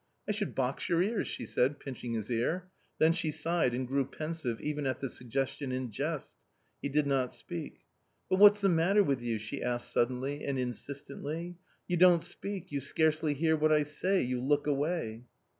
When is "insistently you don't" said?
10.57-12.23